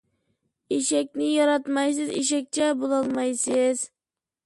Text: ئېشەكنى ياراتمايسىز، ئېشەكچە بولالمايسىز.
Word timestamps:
ئېشەكنى 0.77 1.27
ياراتمايسىز، 1.33 2.11
ئېشەكچە 2.17 2.73
بولالمايسىز. 2.83 3.89